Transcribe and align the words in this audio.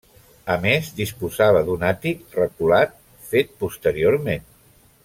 A 0.53 0.55
més, 0.61 0.87
disposava 0.99 1.61
d'un 1.67 1.85
àtic 1.91 2.25
reculat, 2.41 2.99
fet 3.35 3.55
posteriorment. 3.65 4.53